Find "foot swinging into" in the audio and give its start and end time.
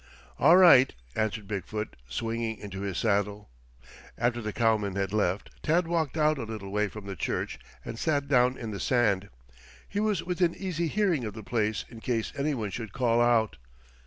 1.67-2.81